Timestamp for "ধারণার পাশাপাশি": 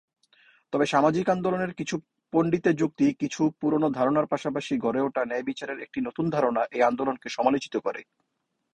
3.89-4.73